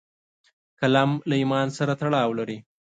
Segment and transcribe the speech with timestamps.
[0.79, 2.57] قلم له ایمان سره تړاو لري